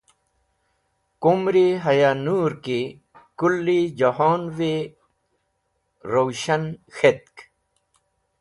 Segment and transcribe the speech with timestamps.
[1.21, 2.79] Kum’ri Haya Nũr ki
[3.39, 4.73] kũli jahon’vi
[6.11, 6.63] rũs̃han
[6.95, 7.35] k̃hetk?